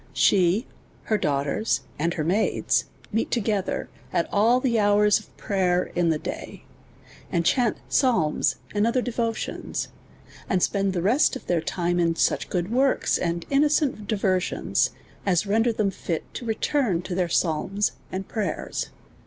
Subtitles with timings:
[0.15, 0.65] S!ie,
[1.03, 6.17] her daughters, and her maids, meet together at all the hours of prayer in the
[6.17, 6.63] day,
[7.31, 9.89] and chaunt psalms and other devotions,
[10.49, 14.89] and spend the rest of their time in such good works, and innocent diversions,
[15.23, 18.89] as render tliem fit to return to their psalms and prayers.